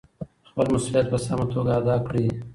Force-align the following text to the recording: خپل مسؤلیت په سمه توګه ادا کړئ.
خپل 0.49 0.65
مسؤلیت 0.73 1.07
په 1.11 1.17
سمه 1.25 1.45
توګه 1.53 1.71
ادا 1.79 1.95
کړئ. 2.07 2.25